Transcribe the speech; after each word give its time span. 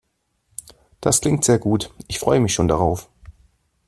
Das 0.99 1.21
klingt 1.21 1.45
sehr 1.45 1.59
gut. 1.59 1.93
Ich 2.07 2.17
freue 2.17 2.39
mich 2.39 2.55
schon 2.55 2.67
darauf. 2.67 3.07